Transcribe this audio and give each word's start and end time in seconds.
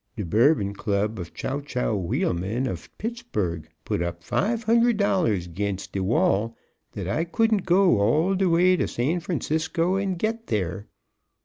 De 0.17 0.23
Bourbon 0.25 0.73
Club 0.73 1.19
of 1.19 1.31
Chowchow 1.31 1.95
Wheelman 1.95 2.65
of 2.65 2.89
Pittsburg 2.97 3.69
put 3.85 4.01
up 4.01 4.23
five 4.23 4.63
hundred 4.63 4.97
dollars 4.97 5.45
'gainst 5.47 5.91
de 5.93 5.99
wall 6.01 6.57
dat 6.93 7.07
I 7.07 7.23
couldn't 7.23 7.65
go 7.67 7.99
all 7.99 8.33
de 8.33 8.49
way 8.49 8.75
to 8.77 8.87
San 8.87 9.19
Francisco 9.19 9.97
and 9.97 10.17
git 10.17 10.47
dere. 10.47 10.87